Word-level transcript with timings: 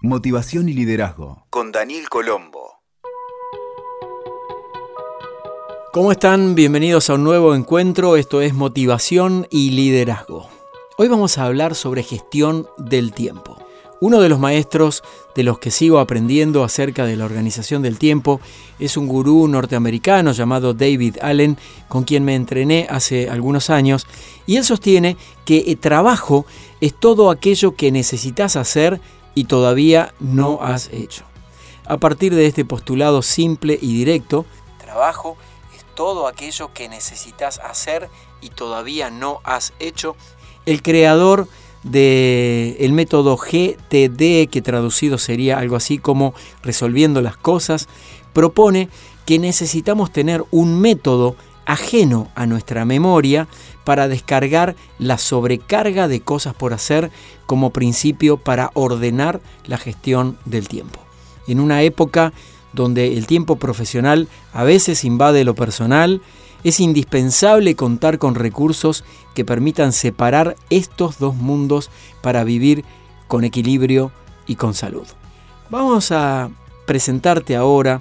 Motivación 0.00 0.68
y 0.68 0.74
liderazgo 0.74 1.44
con 1.50 1.72
Daniel 1.72 2.08
Colombo. 2.08 2.82
¿Cómo 5.92 6.12
están? 6.12 6.54
Bienvenidos 6.54 7.10
a 7.10 7.14
un 7.14 7.24
nuevo 7.24 7.52
encuentro. 7.52 8.16
Esto 8.16 8.40
es 8.40 8.54
Motivación 8.54 9.48
y 9.50 9.70
Liderazgo. 9.70 10.48
Hoy 10.98 11.08
vamos 11.08 11.36
a 11.36 11.46
hablar 11.46 11.74
sobre 11.74 12.04
gestión 12.04 12.68
del 12.76 13.12
tiempo. 13.12 13.58
Uno 14.00 14.20
de 14.20 14.28
los 14.28 14.38
maestros 14.38 15.02
de 15.34 15.42
los 15.42 15.58
que 15.58 15.72
sigo 15.72 15.98
aprendiendo 15.98 16.62
acerca 16.62 17.04
de 17.04 17.16
la 17.16 17.24
organización 17.24 17.82
del 17.82 17.98
tiempo 17.98 18.40
es 18.78 18.96
un 18.96 19.08
gurú 19.08 19.48
norteamericano 19.48 20.30
llamado 20.30 20.74
David 20.74 21.16
Allen, 21.20 21.58
con 21.88 22.04
quien 22.04 22.24
me 22.24 22.36
entrené 22.36 22.86
hace 22.88 23.28
algunos 23.28 23.68
años, 23.68 24.06
y 24.46 24.58
él 24.58 24.64
sostiene 24.64 25.16
que 25.44 25.64
el 25.66 25.78
trabajo 25.78 26.46
es 26.80 26.94
todo 26.94 27.32
aquello 27.32 27.74
que 27.74 27.90
necesitas 27.90 28.54
hacer 28.54 29.00
y 29.38 29.44
todavía 29.44 30.14
no 30.18 30.58
has 30.62 30.90
hecho. 30.92 31.22
A 31.86 31.98
partir 31.98 32.34
de 32.34 32.46
este 32.46 32.64
postulado 32.64 33.22
simple 33.22 33.78
y 33.80 33.96
directo, 33.96 34.46
trabajo 34.78 35.36
es 35.76 35.84
todo 35.94 36.26
aquello 36.26 36.72
que 36.74 36.88
necesitas 36.88 37.60
hacer 37.60 38.10
y 38.40 38.48
todavía 38.48 39.10
no 39.10 39.38
has 39.44 39.74
hecho, 39.78 40.16
el 40.66 40.82
creador 40.82 41.46
del 41.84 42.92
método 42.92 43.36
GTD, 43.36 44.50
que 44.50 44.60
traducido 44.60 45.18
sería 45.18 45.58
algo 45.58 45.76
así 45.76 45.98
como 45.98 46.34
resolviendo 46.64 47.22
las 47.22 47.36
cosas, 47.36 47.86
propone 48.32 48.88
que 49.24 49.38
necesitamos 49.38 50.12
tener 50.12 50.44
un 50.50 50.80
método 50.80 51.36
ajeno 51.68 52.28
a 52.34 52.46
nuestra 52.46 52.86
memoria 52.86 53.46
para 53.84 54.08
descargar 54.08 54.74
la 54.98 55.18
sobrecarga 55.18 56.08
de 56.08 56.20
cosas 56.22 56.54
por 56.54 56.72
hacer 56.72 57.10
como 57.46 57.70
principio 57.70 58.38
para 58.38 58.70
ordenar 58.72 59.40
la 59.66 59.76
gestión 59.76 60.38
del 60.46 60.66
tiempo. 60.66 60.98
En 61.46 61.60
una 61.60 61.82
época 61.82 62.32
donde 62.72 63.18
el 63.18 63.26
tiempo 63.26 63.56
profesional 63.56 64.28
a 64.54 64.64
veces 64.64 65.04
invade 65.04 65.44
lo 65.44 65.54
personal, 65.54 66.22
es 66.64 66.80
indispensable 66.80 67.76
contar 67.76 68.18
con 68.18 68.34
recursos 68.34 69.04
que 69.34 69.44
permitan 69.44 69.92
separar 69.92 70.56
estos 70.70 71.18
dos 71.18 71.34
mundos 71.34 71.90
para 72.22 72.44
vivir 72.44 72.84
con 73.26 73.44
equilibrio 73.44 74.10
y 74.46 74.56
con 74.56 74.72
salud. 74.72 75.06
Vamos 75.68 76.12
a 76.12 76.48
presentarte 76.86 77.56
ahora 77.56 78.00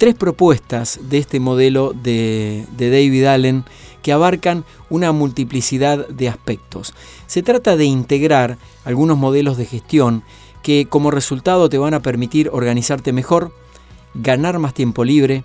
tres 0.00 0.14
propuestas 0.14 0.98
de 1.10 1.18
este 1.18 1.40
modelo 1.40 1.92
de, 1.92 2.64
David 2.78 3.26
Allen 3.26 3.64
que 4.00 4.12
abarcan 4.12 4.64
una 4.88 5.12
multiplicidad 5.12 6.08
de 6.08 6.26
aspectos. 6.26 6.94
Se 7.26 7.42
trata 7.42 7.76
de 7.76 7.84
integrar 7.84 8.56
algunos 8.86 9.18
modelos 9.18 9.58
de 9.58 9.66
gestión 9.66 10.22
que 10.62 10.86
como 10.86 11.10
resultado 11.10 11.68
te 11.68 11.76
van 11.76 11.92
a 11.92 12.00
permitir 12.00 12.48
organizarte 12.50 13.12
mejor, 13.12 13.54
ganar 14.14 14.58
más 14.58 14.72
tiempo 14.72 15.04
libre, 15.04 15.44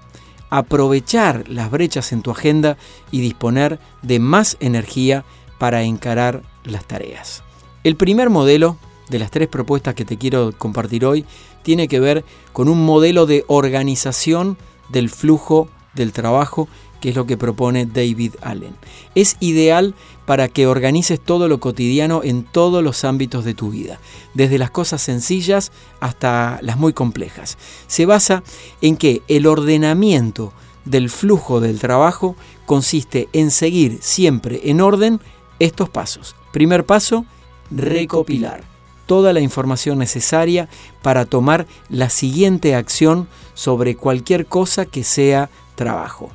aprovechar 0.49 1.49
las 1.49 1.69
brechas 1.69 2.13
en 2.13 2.21
tu 2.21 2.31
agenda 2.31 2.77
y 3.11 3.19
disponer 3.19 3.77
de 4.03 4.19
más 4.19 4.55
energía 4.61 5.25
para 5.59 5.83
encarar 5.83 6.43
las 6.63 6.85
tareas. 6.85 7.43
El 7.83 7.97
primer 7.97 8.29
modelo 8.29 8.77
de 9.09 9.19
las 9.19 9.31
tres 9.31 9.47
propuestas 9.47 9.95
que 9.95 10.05
te 10.05 10.17
quiero 10.17 10.51
compartir 10.57 11.05
hoy 11.05 11.25
tiene 11.63 11.87
que 11.87 11.99
ver 11.99 12.23
con 12.53 12.69
un 12.69 12.85
modelo 12.85 13.25
de 13.25 13.43
organización 13.47 14.57
del 14.89 15.09
flujo 15.09 15.67
del 15.93 16.11
trabajo 16.11 16.67
que 16.99 17.09
es 17.09 17.15
lo 17.15 17.25
que 17.25 17.37
propone 17.37 17.85
David 17.85 18.33
Allen. 18.41 18.75
Es 19.13 19.37
ideal 19.39 19.93
para 20.25 20.47
que 20.47 20.65
organices 20.65 21.19
todo 21.19 21.47
lo 21.47 21.59
cotidiano 21.59 22.21
en 22.23 22.43
todos 22.43 22.83
los 22.83 23.03
ámbitos 23.03 23.45
de 23.45 23.53
tu 23.53 23.69
vida, 23.69 23.99
desde 24.33 24.57
las 24.57 24.71
cosas 24.71 25.01
sencillas 25.01 25.71
hasta 25.99 26.57
las 26.61 26.77
muy 26.77 26.93
complejas. 26.93 27.57
Se 27.87 28.05
basa 28.05 28.43
en 28.81 28.97
que 28.97 29.21
el 29.27 29.45
ordenamiento 29.45 30.51
del 30.83 31.09
flujo 31.09 31.59
del 31.59 31.79
trabajo 31.79 32.35
consiste 32.65 33.29
en 33.33 33.51
seguir 33.51 33.99
siempre 34.01 34.61
en 34.63 34.81
orden 34.81 35.19
estos 35.59 35.89
pasos. 35.89 36.35
Primer 36.51 36.85
paso, 36.85 37.25
recopilar 37.69 38.74
toda 39.05 39.33
la 39.33 39.39
información 39.39 39.99
necesaria 39.99 40.69
para 41.01 41.25
tomar 41.25 41.67
la 41.89 42.09
siguiente 42.09 42.75
acción 42.75 43.27
sobre 43.53 43.95
cualquier 43.95 44.45
cosa 44.45 44.85
que 44.85 45.03
sea 45.03 45.49
trabajo. 45.75 46.31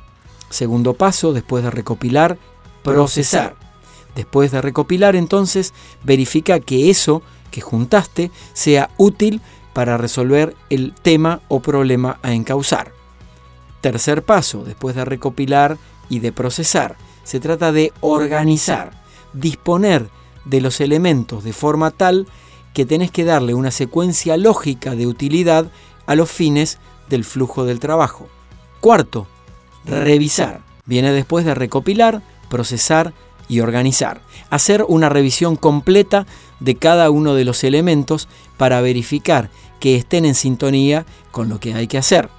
Segundo 0.49 0.93
paso, 0.93 1.33
después 1.33 1.63
de 1.63 1.71
recopilar, 1.71 2.37
procesar. 2.83 3.55
Después 4.15 4.51
de 4.51 4.61
recopilar, 4.61 5.15
entonces, 5.15 5.73
verifica 6.03 6.59
que 6.59 6.89
eso 6.89 7.21
que 7.49 7.61
juntaste 7.61 8.31
sea 8.53 8.89
útil 8.97 9.41
para 9.73 9.97
resolver 9.97 10.55
el 10.69 10.93
tema 10.93 11.41
o 11.47 11.61
problema 11.61 12.19
a 12.21 12.33
encauzar. 12.33 12.91
Tercer 13.79 14.23
paso, 14.23 14.63
después 14.63 14.95
de 14.95 15.05
recopilar 15.05 15.77
y 16.09 16.19
de 16.19 16.31
procesar, 16.31 16.97
se 17.23 17.39
trata 17.39 17.71
de 17.71 17.93
organizar, 18.01 18.91
disponer 19.33 20.09
de 20.45 20.61
los 20.61 20.81
elementos 20.81 21.43
de 21.43 21.53
forma 21.53 21.91
tal 21.91 22.27
que 22.73 22.85
tenés 22.85 23.11
que 23.11 23.25
darle 23.25 23.53
una 23.53 23.71
secuencia 23.71 24.37
lógica 24.37 24.95
de 24.95 25.07
utilidad 25.07 25.71
a 26.05 26.15
los 26.15 26.29
fines 26.31 26.79
del 27.09 27.23
flujo 27.23 27.65
del 27.65 27.79
trabajo. 27.79 28.27
Cuarto, 28.79 29.27
revisar. 29.85 30.61
Viene 30.85 31.11
después 31.11 31.45
de 31.45 31.55
recopilar, 31.55 32.21
procesar 32.49 33.13
y 33.47 33.59
organizar. 33.59 34.21
Hacer 34.49 34.85
una 34.87 35.09
revisión 35.09 35.55
completa 35.55 36.25
de 36.59 36.75
cada 36.75 37.09
uno 37.11 37.33
de 37.35 37.45
los 37.45 37.63
elementos 37.63 38.27
para 38.57 38.81
verificar 38.81 39.49
que 39.79 39.95
estén 39.95 40.25
en 40.25 40.35
sintonía 40.35 41.05
con 41.31 41.49
lo 41.49 41.59
que 41.59 41.73
hay 41.73 41.87
que 41.87 41.97
hacer. 41.97 42.29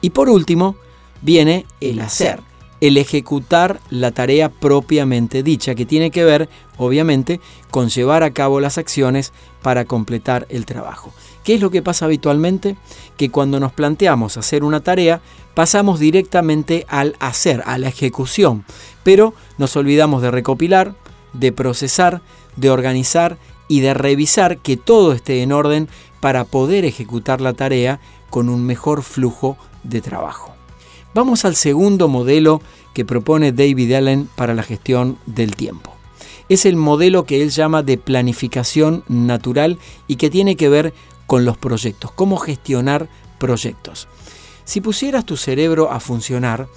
Y 0.00 0.10
por 0.10 0.28
último, 0.28 0.76
viene 1.20 1.66
el 1.80 2.00
hacer, 2.00 2.40
el 2.82 2.96
ejecutar 2.96 3.80
la 3.90 4.10
tarea 4.10 4.48
propiamente 4.48 5.44
dicha, 5.44 5.76
que 5.76 5.86
tiene 5.86 6.10
que 6.10 6.24
ver, 6.24 6.48
obviamente, 6.76 7.40
con 7.70 7.88
llevar 7.88 8.24
a 8.24 8.32
cabo 8.32 8.58
las 8.58 8.76
acciones 8.76 9.32
para 9.62 9.84
completar 9.84 10.48
el 10.50 10.66
trabajo. 10.66 11.14
¿Qué 11.44 11.54
es 11.54 11.60
lo 11.60 11.70
que 11.70 11.80
pasa 11.80 12.06
habitualmente? 12.06 12.76
Que 13.16 13.30
cuando 13.30 13.60
nos 13.60 13.72
planteamos 13.72 14.36
hacer 14.36 14.64
una 14.64 14.80
tarea, 14.80 15.20
pasamos 15.54 16.00
directamente 16.00 16.84
al 16.88 17.14
hacer, 17.20 17.62
a 17.66 17.78
la 17.78 17.86
ejecución, 17.86 18.64
pero 19.04 19.32
nos 19.58 19.76
olvidamos 19.76 20.20
de 20.20 20.32
recopilar, 20.32 20.96
de 21.34 21.52
procesar, 21.52 22.20
de 22.56 22.70
organizar 22.70 23.38
y 23.68 23.78
de 23.78 23.94
revisar 23.94 24.58
que 24.58 24.76
todo 24.76 25.12
esté 25.12 25.42
en 25.42 25.52
orden 25.52 25.88
para 26.18 26.44
poder 26.44 26.84
ejecutar 26.84 27.40
la 27.40 27.52
tarea 27.52 28.00
con 28.28 28.48
un 28.48 28.66
mejor 28.66 29.04
flujo 29.04 29.56
de 29.84 30.00
trabajo. 30.00 30.51
Vamos 31.14 31.44
al 31.44 31.56
segundo 31.56 32.08
modelo 32.08 32.62
que 32.94 33.04
propone 33.04 33.52
David 33.52 33.92
Allen 33.92 34.30
para 34.34 34.54
la 34.54 34.62
gestión 34.62 35.18
del 35.26 35.54
tiempo. 35.54 35.94
Es 36.48 36.64
el 36.64 36.76
modelo 36.76 37.24
que 37.24 37.42
él 37.42 37.50
llama 37.50 37.82
de 37.82 37.98
planificación 37.98 39.04
natural 39.08 39.78
y 40.08 40.16
que 40.16 40.30
tiene 40.30 40.56
que 40.56 40.70
ver 40.70 40.94
con 41.26 41.44
los 41.44 41.58
proyectos, 41.58 42.12
cómo 42.12 42.38
gestionar 42.38 43.08
proyectos. 43.38 44.08
Si 44.64 44.80
pusieras 44.80 45.26
tu 45.26 45.36
cerebro 45.36 45.90
a 45.90 46.00
funcionar, 46.00 46.68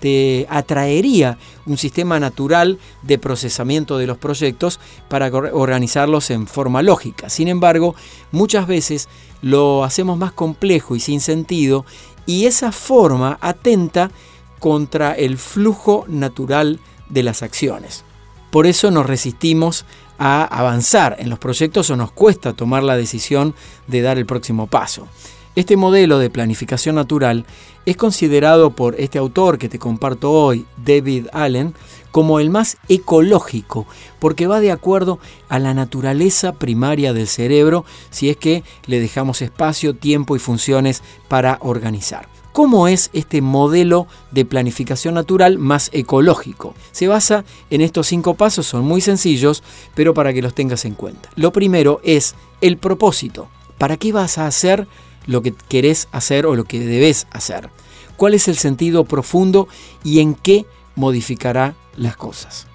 te 0.00 0.46
atraería 0.50 1.38
un 1.64 1.76
sistema 1.76 2.18
natural 2.18 2.78
de 3.02 3.18
procesamiento 3.18 3.98
de 3.98 4.06
los 4.06 4.18
proyectos 4.18 4.80
para 5.08 5.28
organizarlos 5.28 6.30
en 6.30 6.46
forma 6.46 6.82
lógica. 6.82 7.28
Sin 7.28 7.46
embargo, 7.46 7.94
muchas 8.32 8.66
veces 8.66 9.08
lo 9.42 9.84
hacemos 9.84 10.18
más 10.18 10.32
complejo 10.32 10.96
y 10.96 11.00
sin 11.00 11.20
sentido 11.20 11.84
y 12.26 12.46
esa 12.46 12.72
forma 12.72 13.38
atenta 13.40 14.10
contra 14.58 15.12
el 15.12 15.38
flujo 15.38 16.04
natural 16.08 16.80
de 17.08 17.22
las 17.22 17.42
acciones. 17.42 18.04
Por 18.50 18.66
eso 18.66 18.90
nos 18.90 19.06
resistimos 19.06 19.84
a 20.18 20.44
avanzar 20.44 21.16
en 21.18 21.30
los 21.30 21.38
proyectos 21.38 21.90
o 21.90 21.96
nos 21.96 22.12
cuesta 22.12 22.52
tomar 22.52 22.82
la 22.82 22.96
decisión 22.96 23.54
de 23.86 24.02
dar 24.02 24.18
el 24.18 24.26
próximo 24.26 24.66
paso. 24.66 25.08
Este 25.54 25.76
modelo 25.76 26.18
de 26.18 26.30
planificación 26.30 26.94
natural 26.94 27.44
es 27.84 27.98
considerado 27.98 28.70
por 28.70 28.98
este 28.98 29.18
autor 29.18 29.58
que 29.58 29.68
te 29.68 29.78
comparto 29.78 30.32
hoy, 30.32 30.64
David 30.82 31.26
Allen, 31.34 31.74
como 32.10 32.40
el 32.40 32.48
más 32.48 32.78
ecológico, 32.88 33.86
porque 34.18 34.46
va 34.46 34.60
de 34.60 34.72
acuerdo 34.72 35.18
a 35.50 35.58
la 35.58 35.74
naturaleza 35.74 36.54
primaria 36.54 37.12
del 37.12 37.28
cerebro 37.28 37.84
si 38.08 38.30
es 38.30 38.38
que 38.38 38.64
le 38.86 38.98
dejamos 38.98 39.42
espacio, 39.42 39.94
tiempo 39.94 40.36
y 40.36 40.38
funciones 40.38 41.02
para 41.28 41.58
organizar. 41.60 42.28
¿Cómo 42.52 42.88
es 42.88 43.10
este 43.12 43.42
modelo 43.42 44.06
de 44.30 44.46
planificación 44.46 45.12
natural 45.14 45.58
más 45.58 45.90
ecológico? 45.92 46.74
Se 46.92 47.08
basa 47.08 47.44
en 47.68 47.82
estos 47.82 48.06
cinco 48.06 48.34
pasos, 48.34 48.66
son 48.66 48.84
muy 48.84 49.02
sencillos, 49.02 49.62
pero 49.94 50.14
para 50.14 50.32
que 50.32 50.40
los 50.40 50.54
tengas 50.54 50.86
en 50.86 50.94
cuenta. 50.94 51.28
Lo 51.34 51.52
primero 51.52 52.00
es 52.04 52.36
el 52.62 52.78
propósito. 52.78 53.48
¿Para 53.76 53.98
qué 53.98 54.12
vas 54.12 54.38
a 54.38 54.46
hacer 54.46 54.86
lo 55.26 55.42
que 55.42 55.54
querés 55.68 56.08
hacer 56.12 56.46
o 56.46 56.54
lo 56.54 56.64
que 56.64 56.80
debes 56.80 57.26
hacer. 57.30 57.70
¿Cuál 58.16 58.34
es 58.34 58.48
el 58.48 58.56
sentido 58.56 59.04
profundo 59.04 59.68
y 60.04 60.20
en 60.20 60.34
qué 60.34 60.66
modificará 60.94 61.74
las 61.96 62.16
cosas? 62.16 62.66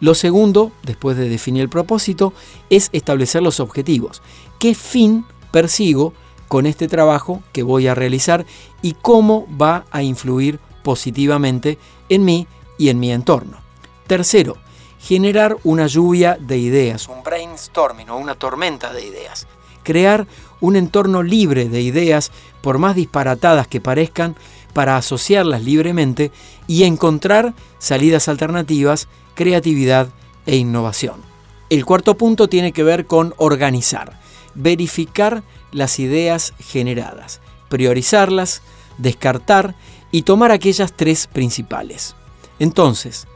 Lo 0.00 0.14
segundo, 0.14 0.72
después 0.82 1.16
de 1.16 1.28
definir 1.28 1.62
el 1.62 1.68
propósito, 1.68 2.32
es 2.70 2.90
establecer 2.92 3.42
los 3.42 3.60
objetivos. 3.60 4.22
¿Qué 4.58 4.74
fin 4.74 5.24
persigo 5.50 6.12
con 6.48 6.66
este 6.66 6.88
trabajo 6.88 7.42
que 7.52 7.62
voy 7.62 7.86
a 7.88 7.94
realizar 7.94 8.46
y 8.82 8.94
cómo 8.94 9.46
va 9.60 9.86
a 9.90 10.02
influir 10.02 10.60
positivamente 10.82 11.78
en 12.08 12.24
mí 12.24 12.46
y 12.78 12.90
en 12.90 13.00
mi 13.00 13.10
entorno. 13.10 13.58
Tercero, 14.06 14.56
generar 15.00 15.56
una 15.64 15.86
lluvia 15.86 16.36
de 16.38 16.58
ideas, 16.58 17.08
un 17.08 17.22
brainstorming 17.22 18.10
o 18.10 18.16
una 18.16 18.34
tormenta 18.34 18.92
de 18.92 19.04
ideas. 19.04 19.46
Crear 19.82 20.26
un 20.64 20.76
entorno 20.76 21.22
libre 21.22 21.68
de 21.68 21.82
ideas, 21.82 22.32
por 22.62 22.78
más 22.78 22.96
disparatadas 22.96 23.68
que 23.68 23.82
parezcan, 23.82 24.34
para 24.72 24.96
asociarlas 24.96 25.62
libremente 25.62 26.32
y 26.66 26.84
encontrar 26.84 27.54
salidas 27.78 28.28
alternativas, 28.28 29.08
creatividad 29.34 30.08
e 30.46 30.56
innovación. 30.56 31.20
El 31.68 31.84
cuarto 31.84 32.16
punto 32.16 32.48
tiene 32.48 32.72
que 32.72 32.82
ver 32.82 33.06
con 33.06 33.34
organizar, 33.36 34.18
verificar 34.54 35.42
las 35.70 35.98
ideas 35.98 36.54
generadas, 36.58 37.40
priorizarlas, 37.68 38.62
descartar 38.96 39.74
y 40.10 40.22
tomar 40.22 40.50
aquellas 40.50 40.94
tres 40.94 41.26
principales. 41.26 42.16
Entonces, 42.58 43.26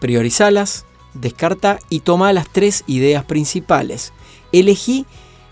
priorizalas, 0.00 0.86
descarta 1.12 1.80
y 1.90 2.00
toma 2.00 2.32
las 2.32 2.48
tres 2.50 2.82
ideas 2.86 3.24
principales. 3.24 4.14
Elegí 4.52 5.04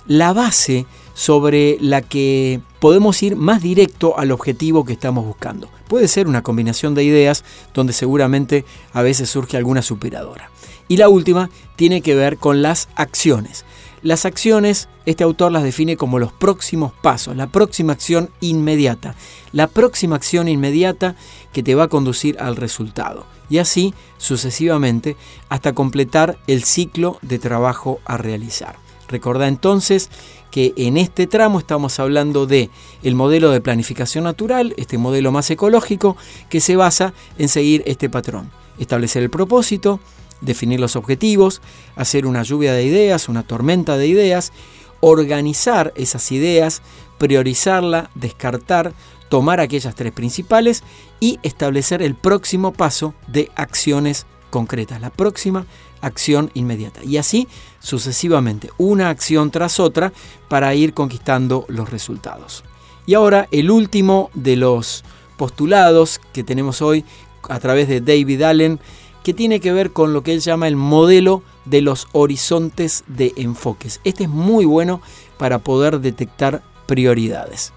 la 0.07 0.33
base 0.33 0.87
sobre 1.21 1.77
la 1.83 2.01
que 2.01 2.63
podemos 2.79 3.23
ir 3.23 3.37
más 3.37 3.61
directo 3.61 4.19
al 4.19 4.31
objetivo 4.31 4.87
que 4.87 4.95
estamos 4.95 5.27
buscando. 5.27 5.69
Puede 5.87 6.09
ser 6.09 6.27
una 6.27 6.43
combinación 6.43 6.95
de 6.95 7.05
ideas 7.05 7.45
donde 7.75 7.93
seguramente 7.93 8.65
a 8.95 9.03
veces 9.03 9.29
surge 9.29 9.59
alguna 9.59 9.83
superadora. 9.83 10.51
Y 10.89 10.97
la 10.97 11.11
última 11.11 11.51
tiene 11.77 12.01
que 12.01 12.15
ver 12.15 12.39
con 12.39 12.63
las 12.63 12.89
acciones. 12.95 13.67
Las 14.01 14.25
acciones, 14.25 14.89
este 15.05 15.23
autor 15.23 15.53
las 15.53 15.63
define 15.63 15.99
como 15.99 16.19
los 16.19 16.33
próximos 16.33 16.95
pasos, 17.03 17.37
la 17.37 17.49
próxima 17.49 17.93
acción 17.93 18.31
inmediata, 18.41 19.15
la 19.53 19.67
próxima 19.67 20.17
acción 20.17 20.49
inmediata 20.49 21.17
que 21.53 21.63
te 21.63 21.75
va 21.75 21.85
a 21.85 21.89
conducir 21.89 22.39
al 22.41 22.57
resultado. 22.57 23.27
Y 23.51 23.59
así 23.59 23.93
sucesivamente 24.17 25.19
hasta 25.51 25.75
completar 25.75 26.39
el 26.47 26.65
ciclo 26.65 27.19
de 27.21 27.39
trabajo 27.39 28.01
a 28.07 28.17
realizar. 28.17 28.77
Recordá 29.11 29.49
entonces 29.49 30.09
que 30.53 30.73
en 30.77 30.97
este 30.97 31.27
tramo 31.27 31.59
estamos 31.59 31.99
hablando 31.99 32.47
de 32.47 32.71
el 33.03 33.17
modelo 33.17 33.51
de 33.51 33.61
planificación 33.61 34.25
natural, 34.25 34.73
este 34.77 34.99
modelo 34.99 35.33
más 35.33 35.51
ecológico 35.51 36.17
que 36.49 36.61
se 36.61 36.77
basa 36.77 37.13
en 37.37 37.49
seguir 37.49 37.83
este 37.87 38.09
patrón, 38.09 38.53
establecer 38.79 39.25
el 39.25 39.31
propósito, 39.31 39.99
definir 40.41 40.79
los 40.79 40.95
objetivos, 40.95 41.61
hacer 41.97 42.25
una 42.25 42.45
lluvia 42.45 42.73
de 42.73 42.85
ideas, 42.85 43.29
una 43.29 43.43
tormenta 43.43 43.97
de 43.97 44.07
ideas, 44.07 44.53
organizar 45.01 45.93
esas 45.97 46.31
ideas, 46.31 46.81
priorizarla, 47.19 48.11
descartar, 48.15 48.93
tomar 49.29 49.59
aquellas 49.59 49.97
tres 49.97 50.13
principales 50.13 50.85
y 51.19 51.41
establecer 51.43 52.01
el 52.01 52.15
próximo 52.15 52.73
paso 52.73 53.15
de 53.27 53.51
acciones 53.57 54.27
concretas, 54.51 55.01
la 55.01 55.11
próxima 55.11 55.67
acción 56.01 56.51
inmediata. 56.55 57.03
Y 57.05 57.17
así 57.17 57.49
sucesivamente, 57.81 58.71
una 58.79 59.11
acción 59.11 59.51
tras 59.51 59.81
otra 59.81 60.13
para 60.49 60.75
ir 60.75 60.95
conquistando 60.95 61.65
los 61.69 61.91
resultados. 61.91 62.65
Y 63.07 63.15
ahora 63.15 63.49
el 63.51 63.71
último 63.71 64.31
de 64.35 64.57
los 64.57 65.05
postulados 65.37 66.21
que 66.33 66.45
tenemos 66.45 66.83
hoy 66.83 67.05
a 67.49 67.59
través 67.59 67.89
de 67.89 68.01
David 68.01 68.43
Allen 68.43 68.81
que 69.23 69.35
tiene 69.35 69.61
que 69.61 69.73
ver 69.73 69.93
con 69.93 70.13
lo 70.13 70.23
que 70.23 70.33
él 70.33 70.41
llama 70.41 70.69
el 70.69 70.77
modelo 70.77 71.43
de 71.65 71.83
los 71.83 72.09
horizontes 72.13 73.05
de 73.07 73.33
enfoques. 73.37 74.01
Este 74.05 74.25
es 74.25 74.31
muy 74.31 74.65
bueno 74.65 75.01
para 75.39 75.59
poder 75.59 76.01
detectar 76.01 76.63
prioridades. 76.87 77.73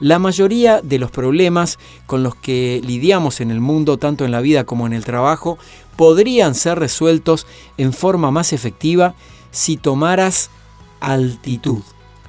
La 0.00 0.18
mayoría 0.18 0.80
de 0.82 0.98
los 0.98 1.10
problemas 1.10 1.78
con 2.06 2.22
los 2.22 2.34
que 2.34 2.80
lidiamos 2.84 3.40
en 3.40 3.50
el 3.50 3.60
mundo, 3.60 3.96
tanto 3.96 4.24
en 4.24 4.32
la 4.32 4.40
vida 4.40 4.64
como 4.64 4.86
en 4.86 4.92
el 4.92 5.04
trabajo, 5.04 5.58
podrían 5.96 6.54
ser 6.54 6.78
resueltos 6.78 7.46
en 7.78 7.92
forma 7.92 8.30
más 8.30 8.52
efectiva 8.52 9.14
si 9.50 9.76
tomaras 9.76 10.50
altitud. 11.00 11.82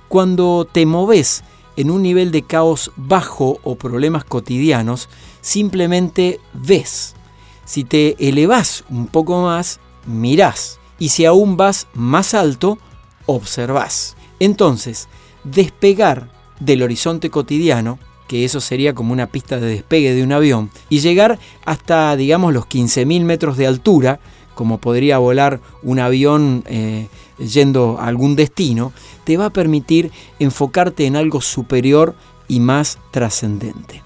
Cuando 0.08 0.68
te 0.72 0.86
moves 0.86 1.44
en 1.76 1.90
un 1.90 2.04
nivel 2.04 2.32
de 2.32 2.44
caos 2.44 2.92
bajo 2.96 3.60
o 3.64 3.76
problemas 3.76 4.24
cotidianos, 4.24 5.10
simplemente 5.42 6.40
ves 6.54 7.16
si 7.66 7.84
te 7.84 8.16
elevas 8.30 8.84
un 8.90 9.08
poco 9.08 9.42
más, 9.42 9.80
mirás. 10.06 10.80
Y 11.00 11.10
si 11.10 11.26
aún 11.26 11.58
vas 11.58 11.88
más 11.94 12.34
alto, 12.34 12.78
observás. 13.26 14.16
Entonces, 14.40 15.10
despegar 15.44 16.30
del 16.66 16.84
horizonte 16.84 17.30
cotidiano, 17.30 18.00
que 18.28 18.44
eso 18.44 18.60
sería 18.60 18.94
como 18.94 19.14
una 19.14 19.28
pista 19.28 19.60
de 19.60 19.68
despegue 19.68 20.14
de 20.14 20.24
un 20.24 20.32
avión, 20.32 20.72
y 20.90 21.00
llegar 21.00 21.40
hasta, 21.66 22.16
digamos, 22.16 22.54
los 22.54 22.66
15.000 22.66 23.24
metros 23.24 23.58
de 23.58 23.68
altura, 23.68 24.20
como 24.56 24.80
podría 24.80 25.18
volar 25.18 25.60
un 25.84 26.00
avión 26.00 26.64
eh, 26.68 27.08
yendo 27.38 27.98
a 28.00 28.08
algún 28.08 28.36
destino, 28.36 28.94
te 29.26 29.38
va 29.38 29.48
a 29.48 29.54
permitir 29.54 30.12
enfocarte 30.40 31.06
en 31.06 31.16
algo 31.16 31.42
superior 31.42 32.16
y 32.48 32.60
más 32.60 33.00
trascendente. 33.12 34.02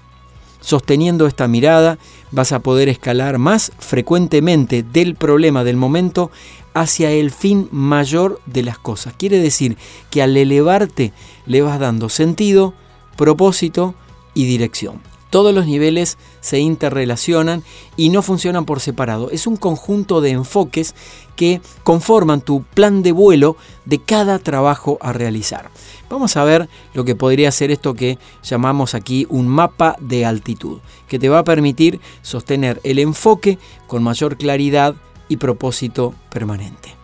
Sosteniendo 0.60 1.26
esta 1.26 1.48
mirada, 1.48 1.98
vas 2.32 2.52
a 2.52 2.60
poder 2.60 2.88
escalar 2.88 3.38
más 3.38 3.72
frecuentemente 3.78 4.82
del 4.82 5.14
problema 5.14 5.64
del 5.64 5.76
momento 5.76 6.30
hacia 6.74 7.10
el 7.10 7.30
fin 7.30 7.68
mayor 7.70 8.40
de 8.46 8.62
las 8.62 8.78
cosas. 8.78 9.14
Quiere 9.16 9.38
decir 9.38 9.76
que 10.10 10.22
al 10.22 10.36
elevarte 10.36 11.12
le 11.46 11.62
vas 11.62 11.78
dando 11.78 12.08
sentido, 12.08 12.74
propósito 13.16 13.94
y 14.34 14.46
dirección. 14.46 15.00
Todos 15.30 15.54
los 15.54 15.66
niveles 15.66 16.18
se 16.40 16.58
interrelacionan 16.58 17.62
y 17.96 18.08
no 18.08 18.20
funcionan 18.20 18.64
por 18.64 18.80
separado. 18.80 19.30
Es 19.30 19.46
un 19.46 19.56
conjunto 19.56 20.20
de 20.20 20.30
enfoques 20.30 20.96
que 21.36 21.60
conforman 21.84 22.40
tu 22.40 22.64
plan 22.64 23.04
de 23.04 23.12
vuelo 23.12 23.56
de 23.84 24.00
cada 24.00 24.40
trabajo 24.40 24.98
a 25.00 25.12
realizar. 25.12 25.70
Vamos 26.10 26.36
a 26.36 26.42
ver 26.42 26.68
lo 26.94 27.04
que 27.04 27.14
podría 27.14 27.52
ser 27.52 27.70
esto 27.70 27.94
que 27.94 28.18
llamamos 28.42 28.94
aquí 28.94 29.24
un 29.30 29.46
mapa 29.46 29.96
de 30.00 30.26
altitud, 30.26 30.80
que 31.06 31.20
te 31.20 31.28
va 31.28 31.38
a 31.38 31.44
permitir 31.44 32.00
sostener 32.22 32.80
el 32.82 32.98
enfoque 32.98 33.58
con 33.86 34.02
mayor 34.02 34.36
claridad 34.36 34.96
y 35.30 35.38
propósito 35.38 36.12
permanente. 36.30 36.94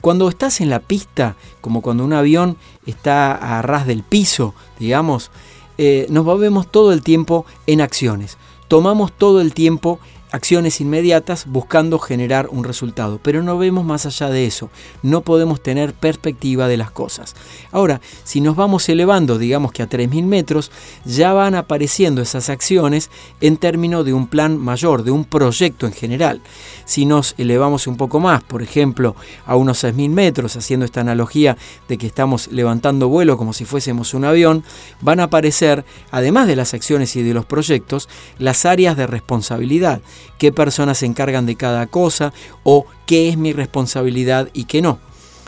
Cuando 0.00 0.28
estás 0.28 0.62
en 0.62 0.70
la 0.70 0.80
pista, 0.80 1.36
como 1.60 1.82
cuando 1.82 2.04
un 2.04 2.14
avión 2.14 2.56
está 2.86 3.34
a 3.34 3.60
ras 3.62 3.86
del 3.86 4.02
piso, 4.02 4.54
digamos, 4.78 5.30
eh, 5.76 6.06
nos 6.08 6.24
movemos 6.24 6.70
todo 6.70 6.92
el 6.92 7.02
tiempo 7.02 7.44
en 7.66 7.80
acciones. 7.80 8.38
Tomamos 8.68 9.12
todo 9.12 9.40
el 9.40 9.52
tiempo 9.52 9.98
acciones 10.34 10.80
inmediatas 10.80 11.46
buscando 11.46 12.00
generar 12.00 12.48
un 12.50 12.64
resultado, 12.64 13.20
pero 13.22 13.44
no 13.44 13.56
vemos 13.56 13.84
más 13.84 14.04
allá 14.04 14.30
de 14.30 14.46
eso, 14.46 14.68
no 15.00 15.20
podemos 15.20 15.62
tener 15.62 15.94
perspectiva 15.94 16.66
de 16.66 16.76
las 16.76 16.90
cosas. 16.90 17.36
Ahora, 17.70 18.00
si 18.24 18.40
nos 18.40 18.56
vamos 18.56 18.88
elevando, 18.88 19.38
digamos 19.38 19.70
que 19.70 19.84
a 19.84 19.88
3.000 19.88 20.24
metros, 20.24 20.72
ya 21.04 21.32
van 21.32 21.54
apareciendo 21.54 22.20
esas 22.20 22.48
acciones 22.48 23.10
en 23.40 23.56
términos 23.58 24.04
de 24.04 24.12
un 24.12 24.26
plan 24.26 24.58
mayor, 24.58 25.04
de 25.04 25.12
un 25.12 25.24
proyecto 25.24 25.86
en 25.86 25.92
general. 25.92 26.42
Si 26.84 27.06
nos 27.06 27.36
elevamos 27.38 27.86
un 27.86 27.96
poco 27.96 28.18
más, 28.18 28.42
por 28.42 28.60
ejemplo, 28.60 29.14
a 29.46 29.54
unos 29.54 29.84
6.000 29.84 30.10
metros, 30.10 30.56
haciendo 30.56 30.84
esta 30.84 31.00
analogía 31.00 31.56
de 31.86 31.96
que 31.96 32.08
estamos 32.08 32.48
levantando 32.48 33.08
vuelo 33.08 33.38
como 33.38 33.52
si 33.52 33.64
fuésemos 33.64 34.14
un 34.14 34.24
avión, 34.24 34.64
van 35.00 35.20
a 35.20 35.24
aparecer, 35.24 35.84
además 36.10 36.48
de 36.48 36.56
las 36.56 36.74
acciones 36.74 37.14
y 37.14 37.22
de 37.22 37.34
los 37.34 37.46
proyectos, 37.46 38.08
las 38.40 38.66
áreas 38.66 38.96
de 38.96 39.06
responsabilidad 39.06 40.02
qué 40.38 40.52
personas 40.52 40.98
se 40.98 41.06
encargan 41.06 41.46
de 41.46 41.56
cada 41.56 41.86
cosa 41.86 42.32
o 42.62 42.86
qué 43.06 43.28
es 43.28 43.36
mi 43.36 43.52
responsabilidad 43.52 44.48
y 44.52 44.64
qué 44.64 44.82
no. 44.82 44.98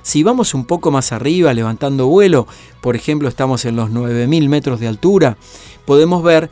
Si 0.02 0.22
vamos 0.22 0.54
un 0.54 0.64
poco 0.64 0.90
más 0.90 1.10
arriba, 1.10 1.52
levantando 1.52 2.06
vuelo, 2.06 2.46
por 2.80 2.94
ejemplo 2.94 3.28
estamos 3.28 3.64
en 3.64 3.74
los 3.74 3.90
9.000 3.90 4.48
metros 4.48 4.78
de 4.78 4.86
altura, 4.86 5.36
podemos 5.84 6.22
ver 6.22 6.50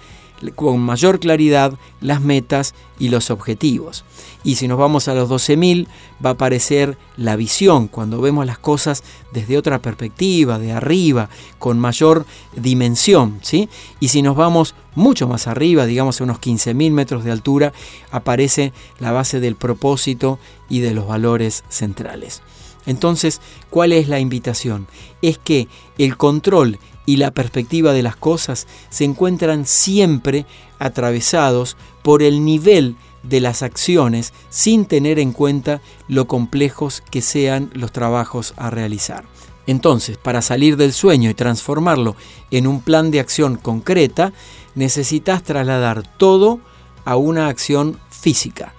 con 0.54 0.80
mayor 0.80 1.20
claridad 1.20 1.74
las 2.00 2.20
metas 2.20 2.74
y 2.98 3.08
los 3.08 3.30
objetivos. 3.30 4.04
Y 4.42 4.56
si 4.56 4.68
nos 4.68 4.78
vamos 4.78 5.08
a 5.08 5.14
los 5.14 5.30
12.000, 5.30 5.86
va 6.24 6.30
a 6.30 6.32
aparecer 6.34 6.98
la 7.16 7.36
visión, 7.36 7.88
cuando 7.88 8.20
vemos 8.20 8.44
las 8.44 8.58
cosas 8.58 9.02
desde 9.32 9.56
otra 9.56 9.80
perspectiva, 9.80 10.58
de 10.58 10.72
arriba, 10.72 11.30
con 11.58 11.78
mayor 11.78 12.26
dimensión. 12.54 13.38
¿sí? 13.42 13.68
Y 14.00 14.08
si 14.08 14.22
nos 14.22 14.36
vamos 14.36 14.74
mucho 14.94 15.28
más 15.28 15.46
arriba, 15.46 15.86
digamos 15.86 16.20
a 16.20 16.24
unos 16.24 16.40
15.000 16.40 16.90
metros 16.90 17.24
de 17.24 17.32
altura, 17.32 17.72
aparece 18.10 18.72
la 18.98 19.12
base 19.12 19.40
del 19.40 19.56
propósito 19.56 20.38
y 20.68 20.80
de 20.80 20.94
los 20.94 21.06
valores 21.06 21.64
centrales. 21.68 22.42
Entonces, 22.86 23.40
¿cuál 23.70 23.92
es 23.92 24.08
la 24.08 24.20
invitación? 24.20 24.86
Es 25.22 25.38
que 25.38 25.68
el 25.96 26.16
control 26.16 26.78
y 27.06 27.16
la 27.16 27.30
perspectiva 27.30 27.92
de 27.92 28.02
las 28.02 28.16
cosas 28.16 28.66
se 28.90 29.04
encuentran 29.04 29.66
siempre 29.66 30.46
atravesados 30.78 31.76
por 32.02 32.22
el 32.22 32.44
nivel 32.44 32.96
de 33.22 33.40
las 33.40 33.62
acciones 33.62 34.32
sin 34.50 34.84
tener 34.86 35.18
en 35.18 35.32
cuenta 35.32 35.80
lo 36.08 36.26
complejos 36.26 37.02
que 37.10 37.22
sean 37.22 37.70
los 37.74 37.92
trabajos 37.92 38.54
a 38.56 38.70
realizar. 38.70 39.24
Entonces, 39.66 40.18
para 40.18 40.42
salir 40.42 40.76
del 40.76 40.92
sueño 40.92 41.30
y 41.30 41.34
transformarlo 41.34 42.16
en 42.50 42.66
un 42.66 42.82
plan 42.82 43.10
de 43.10 43.20
acción 43.20 43.56
concreta, 43.56 44.32
necesitas 44.74 45.42
trasladar 45.42 46.02
todo 46.18 46.60
a 47.04 47.16
una 47.16 47.48
acción 47.48 47.98
física. 48.10 48.74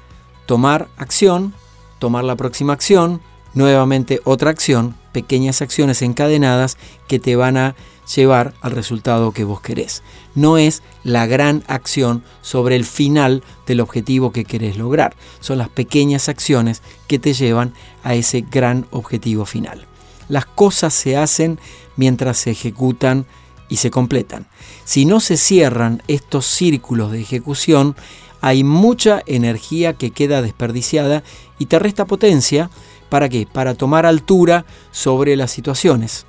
Tomar 0.46 0.90
acción, 0.98 1.54
tomar 1.98 2.24
la 2.24 2.36
próxima 2.36 2.74
acción, 2.74 3.22
nuevamente 3.56 4.22
otra 4.26 4.52
acción, 4.52 4.96
pequeñas 5.12 5.62
acciones 5.62 6.02
encadenadas 6.04 6.78
que 7.08 7.20
te 7.20 7.36
van 7.36 7.58
a 7.58 7.76
llevar 8.14 8.54
al 8.62 8.72
resultado 8.72 9.32
que 9.32 9.44
vos 9.44 9.62
querés. 9.62 10.04
No 10.36 10.58
es 10.58 10.84
la 11.04 11.26
gran 11.26 11.64
acción 11.68 12.24
sobre 12.42 12.76
el 12.76 12.86
final 12.86 13.44
del 13.66 13.82
objetivo 13.82 14.32
que 14.32 14.46
querés 14.46 14.78
lograr. 14.78 15.16
Son 15.40 15.58
las 15.58 15.70
pequeñas 15.70 16.30
acciones 16.30 16.82
que 17.08 17.20
te 17.20 17.34
llevan 17.34 17.74
a 18.04 18.16
ese 18.16 18.42
gran 18.42 18.86
objetivo 18.92 19.46
final. 19.46 19.86
Las 20.28 20.46
cosas 20.46 20.94
se 20.94 21.18
hacen 21.18 21.60
mientras 21.96 22.38
se 22.38 22.52
ejecutan 22.52 23.26
y 23.70 23.78
se 23.78 23.92
completan. 23.92 24.48
Si 24.84 25.06
no 25.06 25.20
se 25.20 25.38
cierran 25.38 26.04
estos 26.08 26.46
círculos 26.46 27.12
de 27.12 27.22
ejecución, 27.22 27.96
hay 28.42 28.64
mucha 28.64 29.24
energía 29.26 29.94
que 29.94 30.12
queda 30.12 30.42
desperdiciada 30.42 31.24
y 31.58 31.66
te 31.66 31.80
resta 31.80 32.06
potencia. 32.06 32.70
¿Para 33.10 33.30
qué? 33.30 33.48
Para 33.52 33.74
tomar 33.74 34.06
altura 34.06 34.66
sobre 34.92 35.36
las 35.36 35.52
situaciones. 35.52 36.26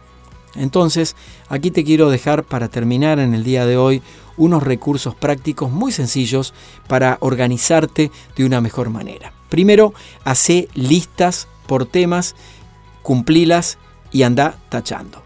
Entonces, 0.58 1.16
aquí 1.48 1.70
te 1.70 1.84
quiero 1.84 2.10
dejar 2.10 2.44
para 2.44 2.68
terminar 2.68 3.18
en 3.18 3.34
el 3.34 3.44
día 3.44 3.66
de 3.66 3.76
hoy 3.76 4.02
unos 4.36 4.62
recursos 4.62 5.14
prácticos 5.14 5.70
muy 5.70 5.92
sencillos 5.92 6.54
para 6.88 7.18
organizarte 7.20 8.10
de 8.36 8.44
una 8.44 8.60
mejor 8.60 8.90
manera. 8.90 9.32
Primero, 9.48 9.94
hace 10.24 10.68
listas 10.74 11.48
por 11.66 11.86
temas, 11.86 12.34
cumplilas 13.02 13.78
y 14.12 14.22
anda 14.22 14.58
tachando. 14.68 15.25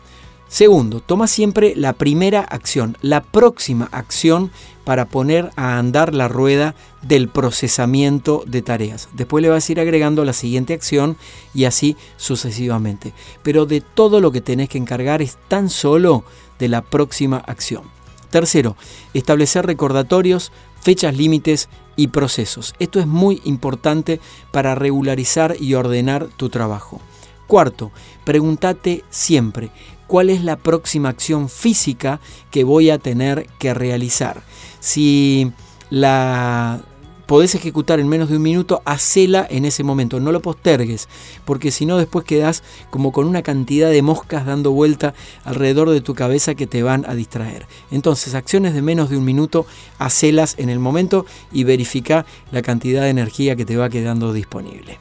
Segundo, 0.50 0.98
toma 0.98 1.28
siempre 1.28 1.74
la 1.76 1.92
primera 1.92 2.40
acción, 2.40 2.98
la 3.02 3.22
próxima 3.22 3.88
acción 3.92 4.50
para 4.82 5.04
poner 5.04 5.52
a 5.54 5.78
andar 5.78 6.12
la 6.12 6.26
rueda 6.26 6.74
del 7.02 7.28
procesamiento 7.28 8.42
de 8.48 8.60
tareas. 8.60 9.08
Después 9.12 9.42
le 9.42 9.48
vas 9.48 9.68
a 9.68 9.72
ir 9.72 9.78
agregando 9.78 10.24
la 10.24 10.32
siguiente 10.32 10.74
acción 10.74 11.16
y 11.54 11.66
así 11.66 11.96
sucesivamente. 12.16 13.14
Pero 13.44 13.64
de 13.64 13.80
todo 13.80 14.20
lo 14.20 14.32
que 14.32 14.40
tenés 14.40 14.68
que 14.68 14.78
encargar 14.78 15.22
es 15.22 15.38
tan 15.46 15.70
solo 15.70 16.24
de 16.58 16.66
la 16.66 16.82
próxima 16.82 17.36
acción. 17.36 17.84
Tercero, 18.30 18.76
establecer 19.14 19.64
recordatorios, 19.66 20.50
fechas 20.80 21.16
límites 21.16 21.68
y 21.94 22.08
procesos. 22.08 22.74
Esto 22.80 22.98
es 22.98 23.06
muy 23.06 23.40
importante 23.44 24.18
para 24.50 24.74
regularizar 24.74 25.54
y 25.60 25.74
ordenar 25.74 26.26
tu 26.26 26.48
trabajo. 26.48 27.00
Cuarto, 27.46 27.90
pregúntate 28.24 29.04
siempre, 29.10 29.70
¿cuál 30.10 30.28
es 30.28 30.42
la 30.42 30.56
próxima 30.56 31.08
acción 31.08 31.48
física 31.48 32.18
que 32.50 32.64
voy 32.64 32.90
a 32.90 32.98
tener 32.98 33.46
que 33.60 33.74
realizar? 33.74 34.42
Si 34.80 35.52
la 35.88 36.80
podés 37.26 37.54
ejecutar 37.54 38.00
en 38.00 38.08
menos 38.08 38.28
de 38.28 38.34
un 38.34 38.42
minuto, 38.42 38.82
hacela 38.84 39.46
en 39.48 39.64
ese 39.64 39.84
momento, 39.84 40.18
no 40.18 40.32
lo 40.32 40.42
postergues, 40.42 41.08
porque 41.44 41.70
si 41.70 41.86
no 41.86 41.96
después 41.96 42.24
quedas 42.24 42.64
como 42.90 43.12
con 43.12 43.24
una 43.28 43.42
cantidad 43.42 43.88
de 43.88 44.02
moscas 44.02 44.46
dando 44.46 44.72
vuelta 44.72 45.14
alrededor 45.44 45.90
de 45.90 46.00
tu 46.00 46.16
cabeza 46.16 46.56
que 46.56 46.66
te 46.66 46.82
van 46.82 47.04
a 47.08 47.14
distraer. 47.14 47.68
Entonces, 47.92 48.34
acciones 48.34 48.74
de 48.74 48.82
menos 48.82 49.10
de 49.10 49.16
un 49.16 49.24
minuto, 49.24 49.64
hacelas 50.00 50.56
en 50.58 50.70
el 50.70 50.80
momento 50.80 51.24
y 51.52 51.62
verifica 51.62 52.26
la 52.50 52.62
cantidad 52.62 53.02
de 53.02 53.10
energía 53.10 53.54
que 53.54 53.64
te 53.64 53.76
va 53.76 53.90
quedando 53.90 54.32
disponible. 54.32 54.98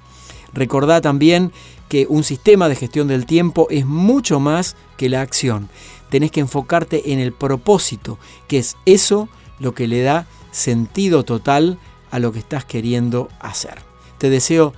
Recordá 0.53 1.01
también 1.01 1.51
que 1.89 2.05
un 2.08 2.24
sistema 2.24 2.69
de 2.69 2.75
gestión 2.75 3.08
del 3.08 3.25
tiempo 3.25 3.67
es 3.69 3.86
mucho 3.86 4.39
más 4.39 4.77
que 4.96 5.10
la 5.10 5.22
acción. 5.22 5.69
Tenés 6.10 6.31
que 6.31 6.39
enfocarte 6.39 7.12
en 7.12 7.19
el 7.19 7.34
propósito, 7.34 8.17
que 8.48 8.60
es 8.60 8.77
eso 8.86 9.27
lo 9.60 9.74
que 9.74 9.88
le 9.88 10.01
da 10.01 10.27
sentido 10.51 11.24
total 11.24 11.77
a 12.12 12.19
lo 12.19 12.31
que 12.31 12.39
estás 12.39 12.63
queriendo 12.63 13.27
hacer. 13.39 13.79
Te 14.17 14.29
deseo 14.29 14.74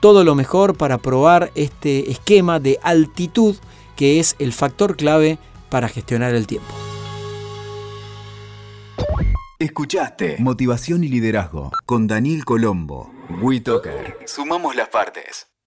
todo 0.00 0.24
lo 0.24 0.34
mejor 0.34 0.76
para 0.76 0.98
probar 0.98 1.50
este 1.54 2.10
esquema 2.10 2.60
de 2.60 2.78
altitud 2.82 3.56
que 3.96 4.20
es 4.20 4.36
el 4.38 4.52
factor 4.52 4.96
clave 4.96 5.38
para 5.70 5.88
gestionar 5.88 6.34
el 6.34 6.46
tiempo. 6.46 6.72
Escuchaste 9.58 10.36
Motivación 10.38 11.02
y 11.02 11.08
Liderazgo 11.08 11.72
con 11.86 12.06
Daniel 12.06 12.44
Colombo. 12.44 13.10
WeToker. 13.40 14.18
Sumamos 14.26 14.76
las 14.76 14.88
partes. 14.88 15.48